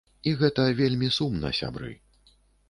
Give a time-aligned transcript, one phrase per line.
[0.29, 1.93] І гэта вельмі сумна, сябры.